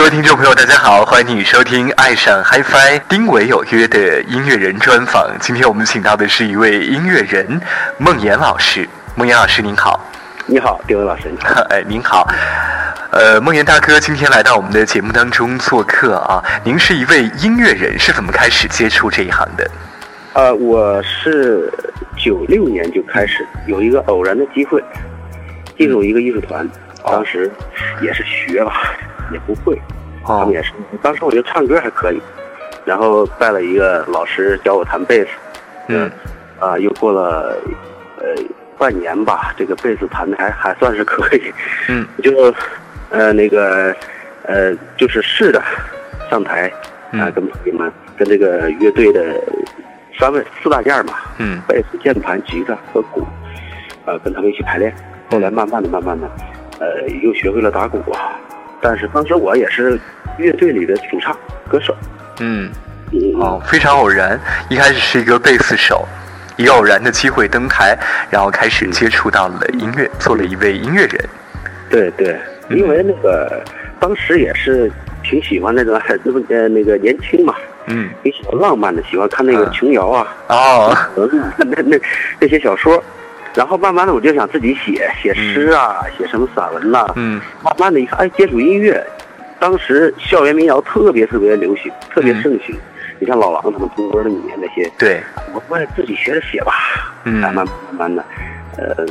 [0.00, 5.30] 各位听众朋友，大家好，欢迎你收听《爱上 HiFi》丁伟有约的音乐人专访。
[5.38, 7.60] 今天我们请到的是一位音乐人
[7.98, 8.88] 孟岩老师。
[9.14, 10.02] 孟岩老师您好，
[10.46, 11.60] 你好，丁伟老师你好。
[11.68, 12.26] 哎，您好。
[13.12, 16.42] 呃，孟岩大哥今天来到我们的节目当中做客啊。
[16.64, 19.70] 您是一位音乐人，是怎么开始接触这一行的？
[20.32, 21.70] 呃，我是
[22.16, 24.82] 九六年就开始有一个偶然的机会，
[25.76, 26.66] 进入一个艺术团，
[27.04, 27.50] 当时
[28.00, 28.94] 也是学吧，
[29.32, 29.80] 也不会，
[30.24, 30.72] 他们也是。
[31.02, 32.20] 当时我觉得唱歌还可以，
[32.84, 35.30] 然后拜了一个老师教我弹贝斯，
[35.88, 36.10] 嗯，
[36.58, 37.56] 啊，又过了
[38.18, 38.24] 呃
[38.78, 41.52] 半年吧，这个贝斯弹的还还算是可以，
[41.88, 42.54] 嗯， 就
[43.10, 43.94] 呃那个
[44.44, 45.62] 呃就是试着
[46.30, 46.72] 上台
[47.12, 49.40] 啊，跟朋友们跟这个乐队的。
[50.18, 53.26] 三位四大件嘛，嗯，贝斯、键盘、吉他和鼓，
[54.04, 54.94] 呃，跟他们一起排练。
[55.30, 56.28] 后来慢慢的、慢慢的，
[56.78, 57.98] 呃，又学会了打鼓。
[58.80, 59.98] 但是当时我也是
[60.38, 61.36] 乐队里的主唱
[61.68, 61.94] 歌手。
[62.40, 62.70] 嗯，
[63.38, 66.06] 哦，非常偶然，一开始是一个贝斯手，
[66.56, 67.96] 一个偶然的机会登台，
[68.30, 71.24] 然后开始接触到了音乐，做了一位音乐人。
[71.90, 72.38] 对对，
[72.70, 73.62] 因为那个
[73.98, 74.90] 当时也是
[75.22, 77.54] 挺喜欢那个 那么呃那个年轻嘛。
[77.86, 80.96] 嗯，挺喜欢浪漫的，喜欢看那个琼瑶啊，哦，
[81.56, 82.00] 那那
[82.38, 83.02] 那些小说，
[83.54, 89.04] 然后慢慢的我就想自己写写诗啊，写什么散文呐，嗯，慢慢的一看，哎，接触音乐，
[89.58, 92.76] 当时校园民谣特别特别流行，特别盛行，
[93.18, 95.20] 你像老狼他们同桌的你那些，对，
[95.52, 96.72] 我我也自己学着写吧，
[97.24, 98.24] 嗯，慢慢慢慢的，
[98.78, 99.06] 呃，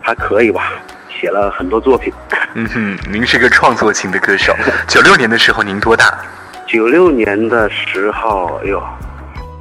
[0.00, 0.72] 还可以吧，
[1.08, 2.12] 写了很多作品。
[2.54, 4.54] 嗯哼，您是个创作型的歌手。
[4.88, 6.18] 九六年的时候您多大？
[6.66, 8.82] 九六年的时候，哎呦，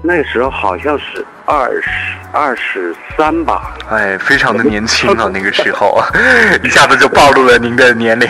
[0.04, 1.90] 那时候好像是二十
[2.32, 3.76] 二十三吧。
[3.90, 6.00] 哎，非常的年轻啊，那个时候，
[6.64, 8.30] 一下子就暴露了您的年龄，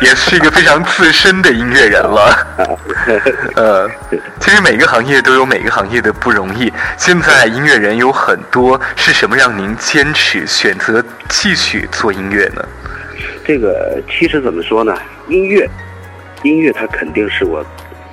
[0.00, 2.46] 也是一个非常资深的音乐人了。
[3.56, 3.90] 呃，
[4.38, 6.72] 其实每个行业都有每个行业的不容易。
[6.96, 12.64] 现在音乐人有很多，是什么让您坚持选择继续做音乐呢？
[13.44, 14.96] 这个其实怎么说呢？
[15.26, 15.68] 音乐，
[16.44, 17.66] 音乐它肯定是我。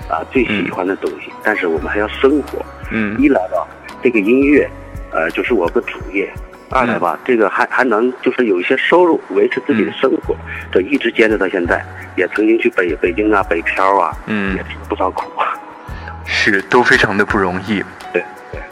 [0.10, 2.66] 啊，最喜欢的东西，但是我们还要生活。
[2.92, 3.68] 嗯，一来吧，
[4.08, 4.66] 这个音乐，
[5.12, 6.26] 呃，就是我的主业；
[6.70, 10.34] 二来吧，这个还还能就是有一些收入，维持自己的生活。
[10.72, 11.86] 这一直坚持到现在，
[12.16, 15.52] 也曾经去北北京啊、北漂啊，嗯，也吃了不少苦啊。
[16.24, 17.84] 是，都非常的不容易。
[18.14, 18.24] 对对，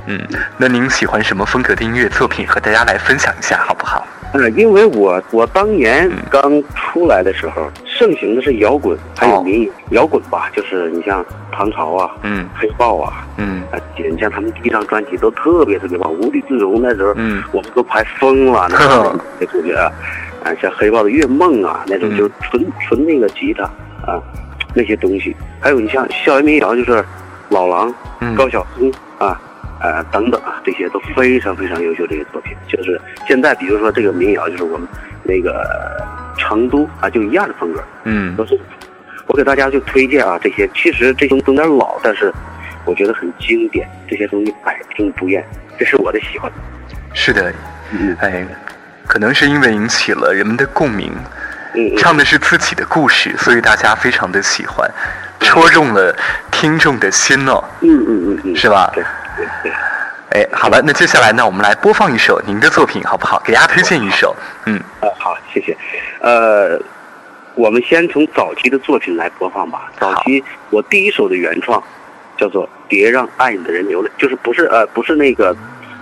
[0.08, 0.20] 嗯，
[0.58, 2.48] 那您喜欢什么风格的音乐作品？
[2.48, 4.06] 和大家来分享一下，好不好？
[4.34, 6.42] 嗯，因为我我当年刚
[6.76, 9.72] 出来的时候，盛行的是摇滚，还有民谣
[10.02, 18.78] 摇滚吧，就是你像唐朝啊，嗯，黑豹啊，嗯，啊，你像他们第一张专辑都特别特别棒，无地自容那时候，嗯，我们都排疯了， 那
[19.40, 19.90] 那感觉啊，
[20.44, 23.64] 啊，像黑豹的月梦啊，那种就是纯纯那个吉他
[24.06, 24.22] 啊，
[24.74, 27.04] 那些东西，还有你像校园民谣，就是
[27.50, 27.94] 老狼、
[28.36, 29.15] 高晓松啊。
[29.86, 32.08] 呃，等等啊，这些都非常非常优秀。
[32.08, 34.88] 这些作品就是现在，比如说这个民谣，就是我们
[35.22, 35.64] 那个
[36.40, 37.84] 成都啊，就一样的风格。
[38.04, 38.60] 嗯，都是
[39.28, 42.34] 我给大家就推荐啊，这些其实这些有点老，但是
[42.84, 43.88] 我觉得很经典。
[44.10, 45.46] 这些东西百听不厌，
[45.78, 46.52] 这是我的喜欢。
[47.14, 47.54] 是的，
[47.92, 48.44] 嗯哎，
[49.06, 51.12] 可能是因为引起了人们的共鸣，
[51.76, 54.90] 嗯，唱的是自己的故事，所以大家非常的喜欢，
[55.40, 56.18] 戳中了
[56.50, 57.64] 听众的心哦。
[57.82, 58.92] 嗯嗯嗯嗯，是吧？
[58.96, 59.04] 对。
[60.32, 63.42] 哎，好了，那接下来呢，我们来播放一首您的作品，好不好？
[63.46, 64.36] 给大家推荐一首。
[64.66, 65.78] 嗯，呃，好，谢谢。
[66.20, 66.78] 呃，
[67.54, 69.92] 我们先从早期的作品来播放吧。
[69.98, 71.82] 早期我第一首的原创
[72.38, 75.56] 叫做《别让爱你的人流泪》，就是不是呃不是那个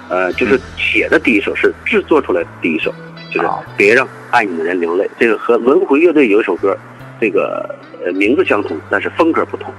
[0.09, 2.91] 呃就是写的第一首，是制作出来的第一首，
[3.31, 5.05] 就是《别让爱你的人流泪》。
[5.19, 6.75] 这个和轮回乐队有一首歌，
[7.21, 9.71] 这个呃名字相同，但是风格不同。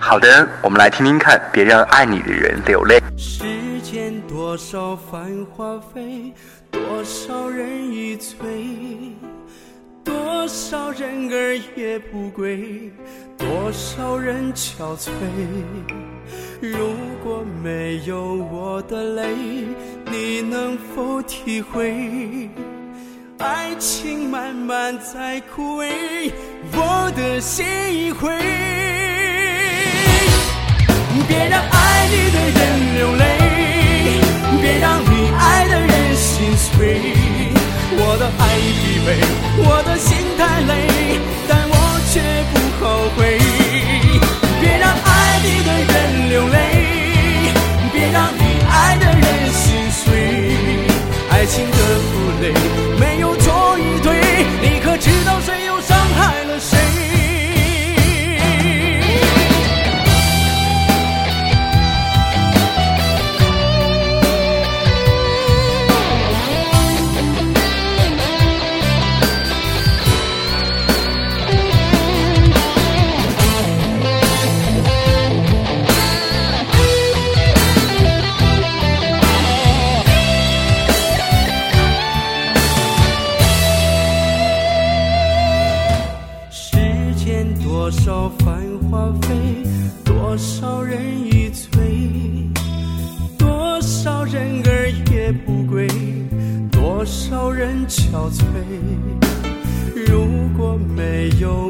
[0.00, 3.00] 好的，我们来听听看，别让爱你的人流泪。
[3.16, 3.44] 世
[3.82, 6.32] 间多少繁华飞，
[6.70, 8.36] 多少人已醉，
[10.04, 12.92] 多少人儿也不归，
[13.36, 15.10] 多少人憔悴。
[16.60, 19.34] 如果没有我的泪，
[20.10, 22.48] 你能否体会？
[23.38, 26.30] 爱情慢慢在枯萎，
[26.72, 28.30] 我的心已灰。
[31.28, 32.60] 别让爱你的人
[32.94, 33.24] 流泪，
[34.62, 36.70] 别让你爱的人心碎。
[37.98, 38.42] 我的爱
[38.80, 39.08] 疲惫，
[39.58, 40.72] 我的心太累，
[41.48, 41.74] 但我
[42.12, 42.20] 却
[42.52, 42.84] 不后
[43.16, 43.18] 悔。
[44.60, 45.94] 别让爱你的人
[46.28, 46.56] 流泪，
[47.92, 50.04] 别让你爱的人心碎。
[51.30, 52.12] 爱情的负
[52.42, 52.52] 累，
[52.98, 56.76] 没有错与对，你可知道谁又伤害了谁？
[101.30, 101.65] 果没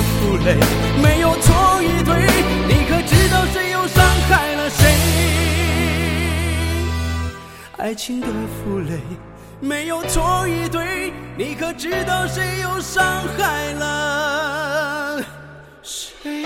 [0.00, 0.56] 负累，
[1.02, 2.14] 没有错与对，
[2.66, 4.94] 你可知道谁又伤害了谁？
[7.78, 9.00] 爱情的负累，
[9.60, 13.04] 没有错与对，你可知道谁又伤
[13.36, 15.22] 害了
[15.82, 16.44] 谁？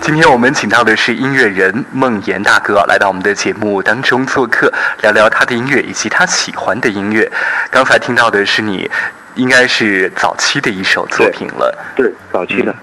[0.00, 4.72] 今天我们请到的是音乐人孟岩大哥，来到我们的节目当中做客，
[5.02, 7.30] 聊聊他的音乐以及他喜欢的音乐。
[7.70, 8.90] 刚才听到的是你，
[9.36, 11.78] 应该是早期的一首作品了。
[11.94, 12.74] 对，早期的，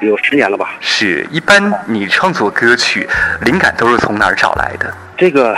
[0.00, 0.70] 有十年了吧？
[0.80, 3.08] 是一般你创作歌曲
[3.44, 4.92] 灵感都是从哪儿找来的？
[5.16, 5.56] 这个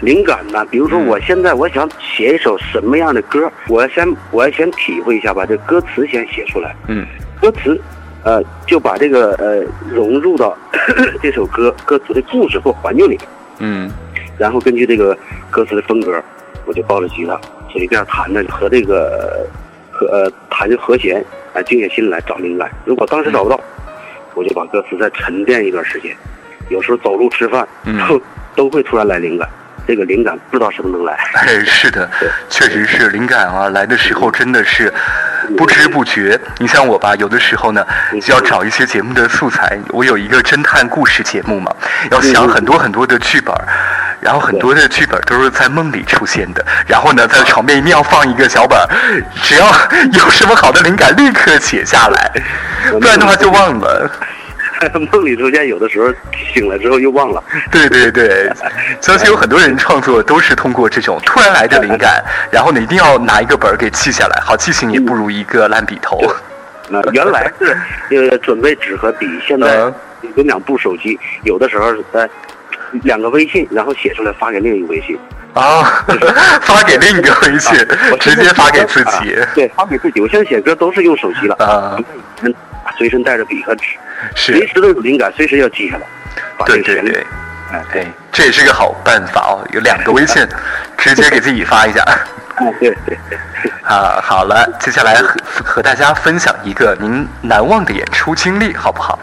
[0.00, 6.74] 灵感呢，比如说我现在我想写一首什么样的歌，我要先我要先体会一下，把这歌词先写出来。
[6.88, 7.06] 嗯
[7.40, 7.80] 歌词，
[8.22, 10.56] 呃，就把这个呃融入到
[11.22, 13.20] 这首歌歌词的故事或环境里面，
[13.60, 13.90] 嗯
[14.36, 15.16] 然后根据这个
[15.50, 16.22] 歌词的风格，
[16.66, 17.40] 我就抱着吉他
[17.72, 19.46] 随便弹弹和这个
[20.00, 22.70] 和呃弹着和弦，啊、静下心来找灵感。
[22.86, 23.60] 如果当时找不到，
[24.34, 26.16] 我就把歌词再沉淀一段时间。
[26.70, 28.22] 有时候走路吃饭，嗯都
[28.56, 29.46] 都会突然来灵感。
[29.86, 31.14] 这个灵感不知道什么能来。
[31.34, 32.08] 哎，是的，
[32.48, 34.92] 确实是灵感啊，来的时候真的是
[35.56, 36.38] 不知不觉。
[36.58, 37.84] 你像我吧，有的时候呢，
[38.22, 39.76] 就要找一些节目的素材。
[39.88, 41.74] 我有一个侦探故事节目嘛，
[42.12, 43.52] 要想很多很多的剧本，
[44.20, 46.64] 然后很多的剧本都是在梦里出现的。
[46.86, 48.86] 然后呢，在床边一定要放一个小本儿，
[49.42, 49.66] 只要
[50.12, 52.30] 有什么好的灵感，立刻写下来，
[52.92, 54.10] 不然的话就忘了。
[55.12, 56.10] 梦里出现，有的时候
[56.54, 57.44] 醒了之后又忘了。
[57.70, 58.50] 对对对，
[58.98, 66.18] 相信有很多人创作都是通过这种突然来的灵感， 然后呢一定要拿一个本儿给记下来，好记性也不如一个烂笔头。
[66.88, 67.76] 那原来是
[68.30, 69.94] 呃准备纸和笔，现在嗯
[70.34, 72.26] 有两部手机，有的时候呃
[73.02, 75.18] 两个微信，然后写出来发给另一个微信，
[75.54, 76.04] 啊，
[76.62, 77.78] 发给另一个微信
[78.10, 79.34] 我，直接发给自己。
[79.34, 80.20] 啊对，发给自己。
[80.20, 81.96] 我现在写歌都是用手机了啊，
[82.42, 82.54] 嗯，
[82.98, 83.84] 随身带着笔和纸，
[84.34, 86.02] 是随，时都有灵感，随时要记下来。
[86.56, 87.26] 把这个对对对，
[87.72, 90.46] 哎哎，这也是个好办法哦，有两个微信，
[90.98, 92.02] 直接给自己发一下。
[92.56, 93.38] 哎对对对，
[93.84, 99.18] 啊，好了，接下来和和大家分享一个您难忘的演出经历，好不好？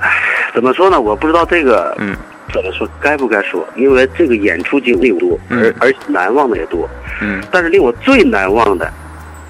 [0.00, 0.10] 哎
[0.54, 0.98] 怎么说呢？
[0.98, 2.16] 我不知道这个嗯
[2.54, 3.66] 怎么说，该不该说？
[3.74, 6.88] 因为这个演出经历多，嗯而而且难忘的也多。
[7.20, 8.88] 嗯但是令我最难忘的，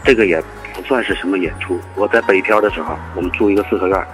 [0.02, 0.42] 这个也
[0.72, 1.78] 不算是什么演出。
[1.96, 4.06] 我在北漂的时候，我们住一个四合院，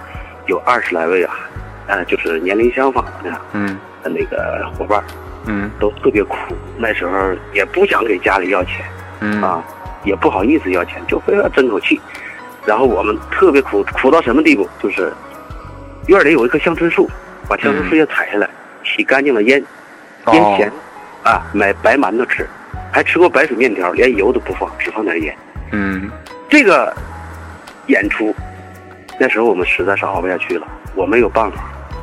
[0.47, 1.33] 有二十来位啊，
[1.87, 5.01] 呃，就是年龄相仿的嗯那个伙伴，
[5.45, 6.35] 嗯都特别苦。
[6.77, 8.85] 那时候也不想给家里要钱
[9.21, 9.63] 嗯啊，
[10.03, 11.97] 也不好意思要钱，就非要争口气。
[12.65, 14.67] 然后我们特别苦，苦到什么地步？
[14.83, 15.13] 就是
[16.07, 17.09] 院里有一棵香椿树，
[17.47, 18.49] 把香椿树叶采下来，
[18.83, 19.63] 洗干净了腌，
[20.33, 20.71] 腌哦咸，
[21.23, 22.47] 啊，买白馒头吃，
[22.91, 25.35] 还吃过白水面条，连油都不放，只放点盐。
[25.71, 26.09] 嗯
[26.49, 26.93] 这个
[27.87, 28.35] 演出，
[29.19, 31.57] 那时候我们实在是熬不下去了，我没有办法，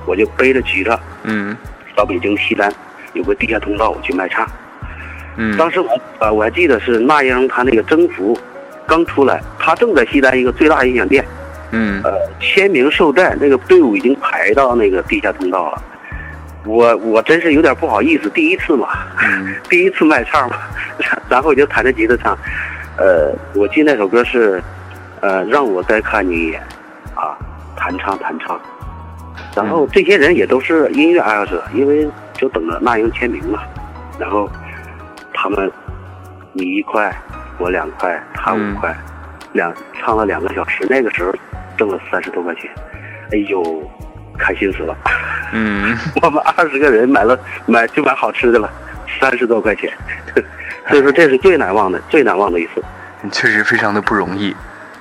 [0.07, 1.57] 我就背着吉他嗯
[1.95, 2.73] 到北京西单
[3.13, 4.49] 有个地下通道，我去卖唱。
[5.37, 8.39] 嗯，当时我呃我还记得是那英她那个征服
[8.87, 11.25] 刚出来，她正在西单一个最大音响店
[11.71, 15.83] 嗯呃，签名售带那个队伍已经排到那个地下通道了。
[16.69, 18.89] 我我真是有点不好意思，第一次嘛，
[19.23, 20.57] 嗯 第一次卖唱嘛，
[21.29, 22.37] 然后我就弹着吉他唱。
[22.99, 24.63] 呃，我记得那首歌是，
[25.21, 26.61] 呃，让我再看你一眼，
[27.15, 27.39] 啊，
[27.75, 28.61] 弹唱弹唱。
[29.55, 33.61] 然后这些人也都是音乐爱好者，因为就等着那英签名嘛。
[34.19, 34.51] 然后
[35.33, 35.71] 他们，
[36.53, 37.17] 你一块，
[37.59, 38.95] 我两块，他五块，
[39.53, 41.33] 两唱了两个小时，那个时候
[41.77, 42.69] 挣了三十多块钱，
[43.33, 43.63] 哎呦，
[44.39, 44.97] 开心死了。
[45.53, 48.71] 嗯， 我们二十个人买了买就买好吃的了，
[49.21, 49.93] 三十多块钱，
[50.89, 52.83] 所以说这是最难忘的最难忘的一次。
[53.33, 54.55] 确实非常的不容易。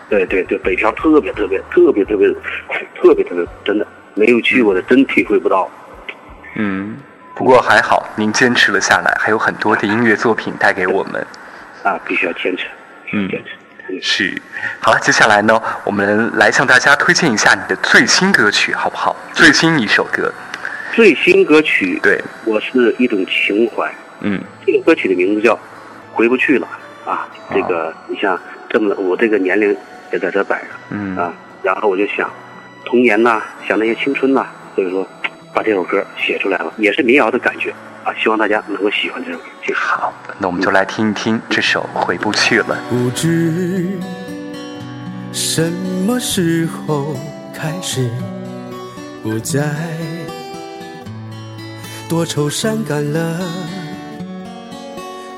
[0.10, 2.28] 对对对，北漂特别特别特别特别
[2.96, 5.70] 特别特别真的没有去过的真体会不到。
[6.56, 6.98] 嗯，
[7.36, 11.28] 不过还好，您坚持了下来，还有很多的音乐作品带给我们。
[11.84, 12.66] 啊，必须要坚持，
[13.12, 13.52] 嗯坚持。
[13.52, 13.67] 嗯
[14.02, 14.40] 是，
[14.80, 19.16] 好了，接下来呢，我们来向大家推荐一下你的最新歌曲，好不好？
[19.34, 20.32] 最新一首歌，
[20.94, 23.92] 最新歌曲，对，我是一种情怀。
[24.22, 24.42] 嗯。
[24.66, 25.54] 这个歌曲的名字叫
[26.12, 26.68] 《回不去了》
[27.10, 27.28] 啊。
[27.54, 28.40] 这个你像
[28.70, 29.76] 这么我这个年龄
[30.12, 31.16] 也在这摆着嗯。
[31.16, 32.30] 啊，然后我就想
[32.86, 35.08] 童年呐，想那些青春呐，所以说
[35.54, 37.74] 把这首歌写出来了，也是民谣的感觉
[38.08, 38.16] 啊。
[38.18, 39.74] 希望大家能够喜欢这首歌，谢谢。
[39.74, 42.76] 好，那我们就来听一听这首《回不去了》。
[42.90, 44.00] 不知
[45.34, 45.72] 什
[46.06, 47.16] 么时候
[47.54, 48.10] 开始
[49.22, 49.62] 不再
[52.08, 53.40] 多愁善感了，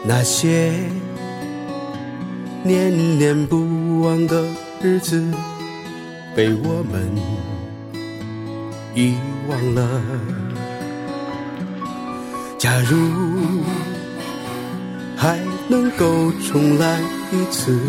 [0.05, 0.71] 那些
[2.63, 4.43] 念念不忘的
[4.81, 5.19] 日子
[6.35, 7.11] 被我们
[8.93, 9.17] 遗
[9.49, 10.01] 忘了。
[12.59, 12.97] 假如
[15.15, 15.39] 还
[15.69, 16.99] 能够重来
[17.31, 17.79] 一次，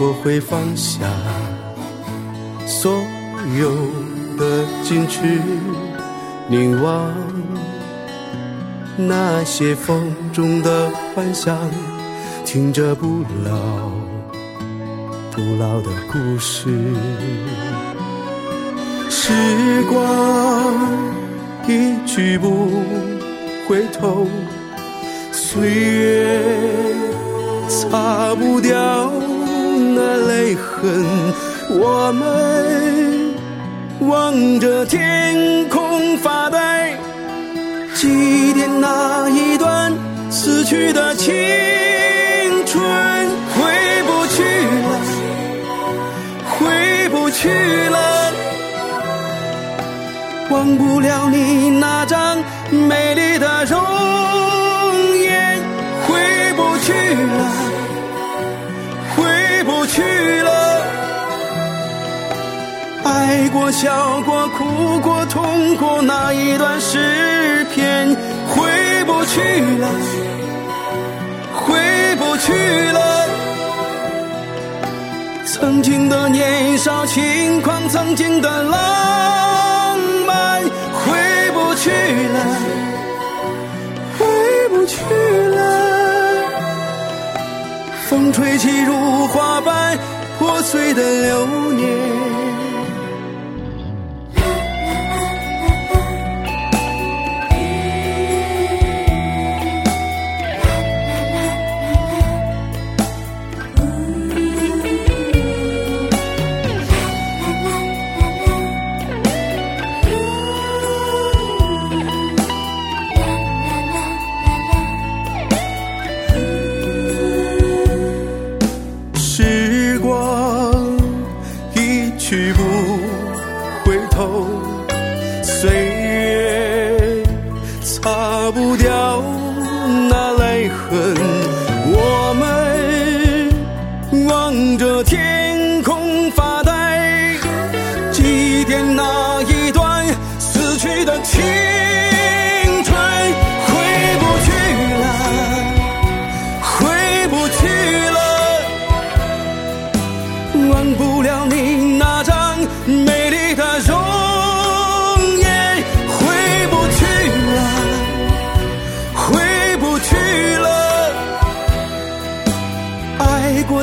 [0.00, 1.06] 我会放下
[2.66, 2.92] 所
[3.56, 3.70] 有
[4.36, 5.40] 的矜持，
[6.48, 7.14] 凝望
[8.96, 11.56] 那些风中的幻想，
[12.44, 13.90] 听着不老
[15.30, 16.68] 不老的故事。
[19.08, 19.32] 时
[19.84, 20.74] 光
[21.68, 22.72] 一去不
[23.66, 24.26] 回头。
[25.32, 26.40] 岁月
[27.68, 29.10] 擦不掉
[29.94, 31.04] 那泪痕，
[31.70, 33.34] 我们
[34.08, 36.96] 望着天空发呆，
[37.94, 38.08] 祭
[38.54, 39.92] 奠那一段
[40.30, 41.32] 死去的青
[42.66, 42.82] 春，
[43.54, 44.42] 回不去
[44.82, 45.00] 了，
[46.50, 47.48] 回不去
[47.88, 48.32] 了，
[50.50, 53.80] 忘不了你那张美丽的容
[55.18, 55.58] 颜，
[56.06, 57.52] 回不去了，
[59.14, 60.02] 回不去
[60.42, 60.50] 了。
[63.04, 68.16] 爱过、笑过、哭过、痛过那一段诗篇，
[68.48, 69.40] 回不去
[69.78, 69.88] 了，
[71.54, 72.52] 回不去
[72.92, 73.28] 了。
[75.46, 78.78] 曾经的年少轻狂，曾经的浪，
[84.18, 84.96] 回不去
[85.56, 85.64] 了。
[88.08, 89.98] 风吹起如花瓣
[90.38, 92.33] 破碎的流年。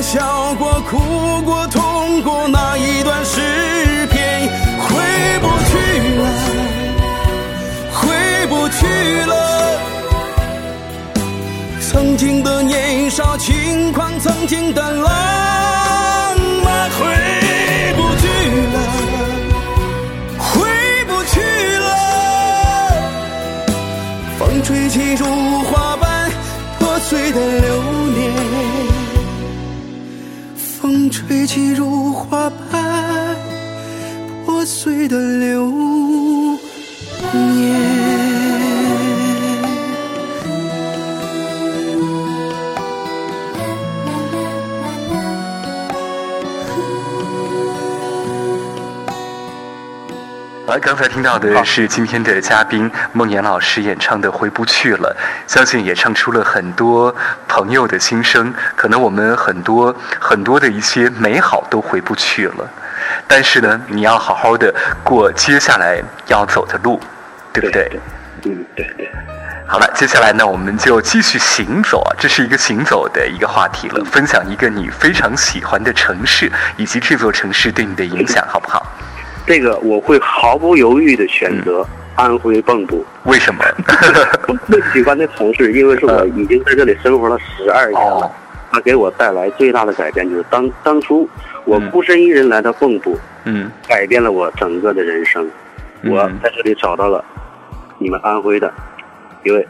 [0.01, 0.97] 笑过、哭
[1.43, 3.39] 过、痛过那一段诗
[4.07, 4.89] 篇，回
[5.39, 5.77] 不去
[6.17, 6.23] 了，
[7.93, 7.99] 回
[8.47, 8.87] 不去
[9.25, 9.79] 了。
[11.91, 15.05] 曾经的年少轻狂，曾经的浪
[16.63, 16.97] 漫，回
[17.95, 18.27] 不去
[18.73, 18.77] 了，
[20.39, 20.49] 回
[21.05, 21.39] 不去
[21.77, 21.89] 了。
[24.39, 25.25] 风吹起如
[25.65, 26.31] 花般
[26.79, 27.90] 破碎的流。
[31.27, 33.35] 吹起如花般
[34.43, 36.00] 破碎的流
[50.71, 55.13] 好，刚才听到的是今天的嘉宾孟岩老师演唱的《回不去了》，
[55.53, 57.13] 相信也唱出了很多
[57.45, 58.53] 朋友的心声。
[58.73, 62.69] 可能我们很多很多的一些美好都回不去了，
[63.27, 64.73] 但是呢，你要好好的
[65.03, 67.01] 过接下来要走的路，
[67.51, 67.99] 对不对？
[68.45, 69.11] 嗯，对对。
[69.67, 74.05] 好了，接下来呢，我们就继续行走啊，这是一个行走的一个话题了。
[74.05, 78.85] 分享一个你非常喜欢的城市，以及这座城市对你的影响，好不好？
[79.45, 83.03] 这个我会毫不犹豫的选择安徽蚌埠。
[83.25, 83.63] 为什么？
[84.67, 88.31] 最喜欢的城市，因为是我已经在这里生活了十二年了。
[88.71, 91.29] 它给我带来最大的改变就是当当初
[91.65, 95.45] 我孤身一人来到蚌埠，嗯，改变了我整个的人生。
[96.05, 97.23] 我在这里找到了
[97.99, 98.73] 你们安徽的
[99.43, 99.67] 一位，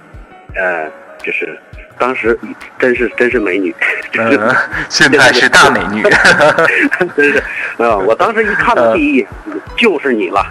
[0.55, 0.87] 呃，
[1.23, 1.57] 就是
[1.97, 2.37] 当时
[2.79, 3.73] 真是真是美女，
[4.17, 4.55] 嗯，
[4.89, 6.01] 现在是大美女，
[7.15, 7.37] 真是
[7.77, 7.95] 啊！
[7.97, 9.27] 我当时一看到第一眼
[9.77, 10.45] 就是你了，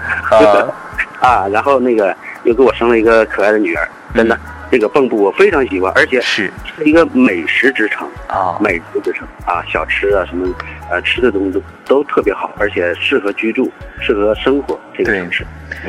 [1.21, 2.15] 啊，然后那个
[2.45, 4.39] 又给我生了一个可爱的女儿，真的。
[4.71, 10.47] 这个蚌埠我非常喜欢，而且是是一个美食之城啊，美食之城啊，小吃啊什么，
[10.91, 14.79] 呃，吃的东西都都特别好，而且适合居住，适合生活。
[14.97, 15.45] 这个城市，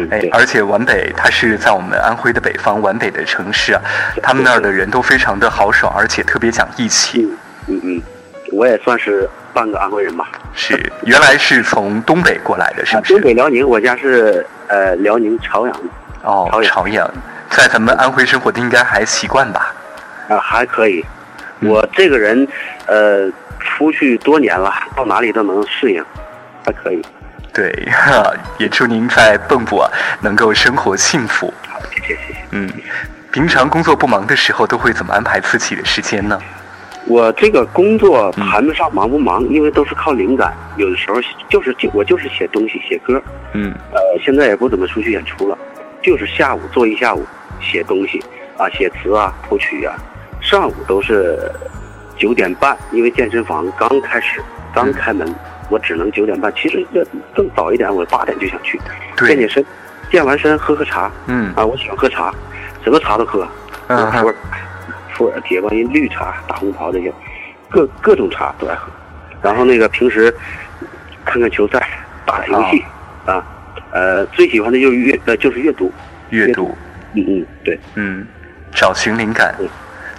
[0.09, 3.81] 哎，而且皖北它是在我们安徽的北方，皖北的城市啊，
[4.23, 7.29] 他们那儿的人都非常的豪爽，而且特别讲义气。
[7.67, 8.01] 嗯嗯，
[8.51, 10.27] 我也算是半个安徽人吧。
[10.55, 13.13] 是，原来是从东北过来的，是不是？
[13.13, 15.83] 东北辽宁，我家是呃辽宁朝阳的。
[16.23, 17.07] 哦，朝阳。
[17.51, 19.73] 在咱们安徽生活的应该还习惯吧？
[20.29, 21.05] 啊，还可以。
[21.59, 22.47] 我这个人，
[22.87, 26.03] 呃，出去多年了，到哪里都能适应，
[26.65, 27.01] 还可以。
[27.53, 27.69] 对，
[28.57, 31.53] 也祝您在蚌埠啊能够生活幸福。
[31.67, 32.39] 好，谢谢谢谢。
[32.51, 32.71] 嗯，
[33.31, 36.39] 平常工作不忙的时候都会怎么安排自己的时间呢？
[37.05, 40.53] 我这个工作谈不上忙不忙，因为都是靠灵感。
[40.77, 43.21] 有的时候就是就我就是写东西写歌。
[43.51, 43.73] 嗯。
[43.91, 45.57] 呃，现在也不怎么出去演出了，
[46.01, 47.27] 就是下午做一下午。
[47.61, 48.19] 写东西
[48.57, 49.95] 啊，写词啊，谱曲啊，
[50.41, 51.39] 上午都是
[52.17, 54.41] 九点半，因为健身房刚开始，
[54.73, 55.33] 刚开门，
[55.69, 56.51] 我只能九点半。
[56.55, 57.03] 其实要
[57.35, 58.79] 更早一点，我八点就想去
[59.17, 59.65] 健健身，
[60.11, 61.11] 健完身喝喝茶。
[61.27, 62.33] 嗯啊，我喜欢喝茶，
[62.83, 63.47] 什么茶都喝，
[63.87, 64.35] 普洱、
[65.15, 67.13] 普洱、铁观音、绿茶、大红袍这些，
[67.69, 68.91] 各各种茶都爱喝。
[69.41, 70.33] 然后那个平时
[71.25, 71.87] 看看球赛，
[72.25, 72.83] 打打游戏
[73.25, 73.43] 啊，
[73.91, 75.91] 呃，最喜欢的就是阅呃就是阅读，
[76.29, 76.75] 阅读。
[77.13, 78.27] 嗯嗯，对，嗯，
[78.73, 79.53] 找寻灵感，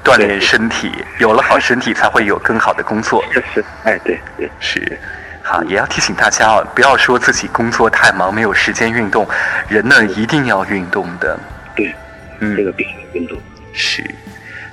[0.05, 3.24] 锻炼身体，有了好身体才会有更好的工作。
[3.33, 4.98] 是是，哎，对对是，
[5.42, 9.26] 好，也要提醒大家哦，不要说自己工作太忙没有时间运动，
[9.68, 11.38] 人呢一定要运动的。
[11.74, 11.94] 对，
[12.40, 13.38] 嗯，这个必须运动。
[13.72, 14.05] 是，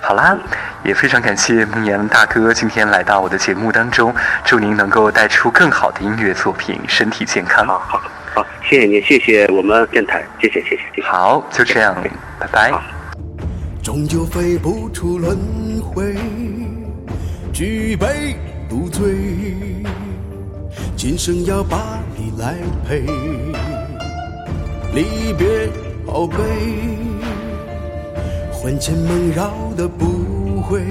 [0.02, 0.38] 好啦，
[0.84, 7.66] 也非常感谢孟岩大哥今天来到我的节目当中，祝您能够带出更好的音乐作品，身体健康。
[7.66, 8.02] 好好。
[8.70, 11.02] 好，谢谢你，谢谢我们电台，谢谢，谢谢，谢谢。
[11.02, 11.96] 好，就这样，
[12.40, 12.72] 拜拜。
[13.82, 15.36] 终究飞不出轮
[15.82, 16.16] 回，
[17.52, 18.36] 举杯
[18.70, 19.16] 独醉，
[20.96, 23.02] 今生要把你来陪。
[24.94, 25.68] 离别
[26.06, 26.38] 好悲，
[28.52, 30.82] 魂牵梦绕的不会，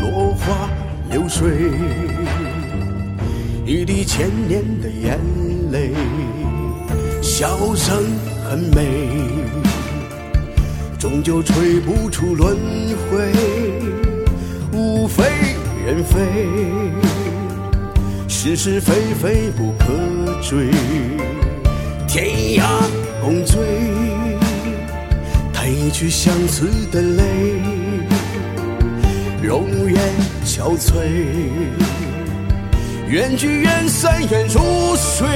[0.00, 0.68] 落花
[1.12, 1.70] 流水，
[3.64, 5.16] 一滴千年的眼。
[5.16, 5.90] 泪，泪
[7.20, 8.04] 笑声
[8.48, 8.86] 很美，
[11.00, 12.56] 终究吹不出轮
[13.10, 13.32] 回，
[14.72, 15.24] 物非
[15.84, 16.20] 人非，
[18.28, 20.70] 是是非非不可追，
[22.06, 22.24] 天
[22.56, 22.62] 涯
[23.20, 23.60] 共醉，
[25.52, 27.24] 褪去相思的泪，
[29.42, 30.00] 容颜
[30.46, 31.93] 憔悴。
[33.06, 35.28] 缘聚缘散，缘如水。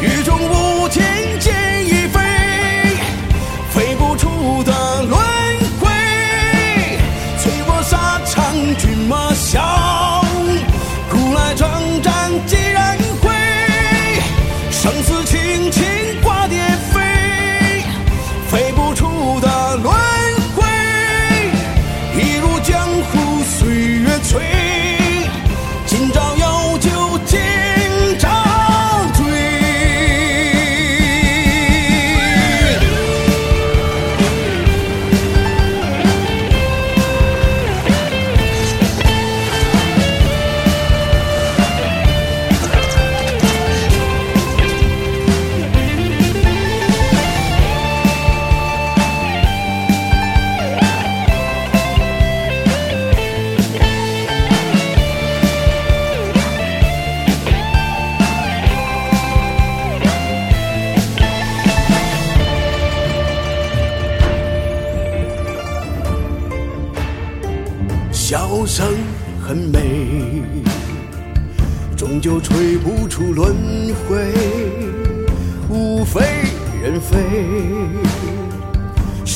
[0.00, 1.04] 雨中舞天
[1.40, 1.52] 剑
[1.86, 2.20] 已飞，
[3.70, 4.72] 飞不出的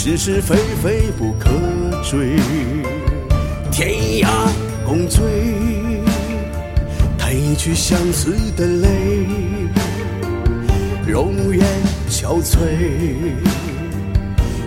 [0.09, 1.51] 是是非非不可
[2.03, 2.37] 追，
[3.71, 3.91] 天
[4.23, 4.27] 涯
[4.87, 5.23] 共醉，
[7.19, 8.89] 叹一曲相思的泪，
[11.07, 11.63] 容颜
[12.09, 12.57] 憔悴，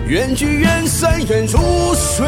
[0.06, 1.58] 缘聚缘散缘如
[1.96, 2.24] 水，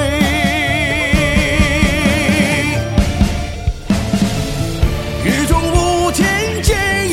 [5.24, 6.26] 雨中舞天
[6.64, 7.03] 剑。